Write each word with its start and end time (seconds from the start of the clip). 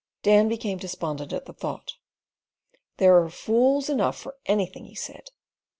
Dan 0.23 0.49
became 0.49 0.79
despondent 0.79 1.31
at 1.31 1.45
the 1.45 1.53
thought. 1.53 1.93
"They're 2.97 3.29
fools 3.29 3.87
enough 3.87 4.17
for 4.19 4.35
anything," 4.47 4.85
he 4.85 4.95
said. 4.95 5.29